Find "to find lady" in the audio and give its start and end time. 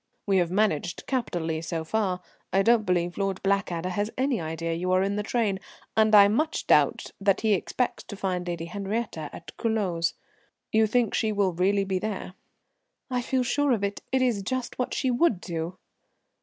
8.05-8.65